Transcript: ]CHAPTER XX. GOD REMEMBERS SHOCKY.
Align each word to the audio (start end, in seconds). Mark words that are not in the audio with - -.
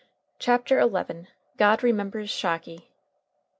]CHAPTER 0.45 0.79
XX. 0.79 1.27
GOD 1.57 1.83
REMEMBERS 1.83 2.31
SHOCKY. 2.31 2.89